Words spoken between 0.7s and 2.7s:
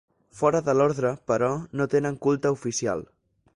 l'orde, però, no tenen culte